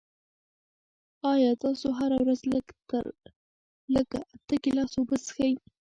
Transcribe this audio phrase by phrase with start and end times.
[1.33, 3.05] آیا تاسو هره ورځ لږ تر
[3.93, 5.53] لږه اته ګیلاسه اوبه څښئ؟